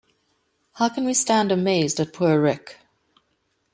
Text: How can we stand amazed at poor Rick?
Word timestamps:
How 0.73 0.89
can 0.89 1.05
we 1.05 1.13
stand 1.13 1.51
amazed 1.51 1.99
at 1.99 2.11
poor 2.11 2.41
Rick? 2.41 2.79